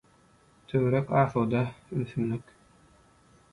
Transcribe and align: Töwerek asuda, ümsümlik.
Töwerek 0.67 1.11
asuda, 1.11 1.63
ümsümlik. 1.91 2.43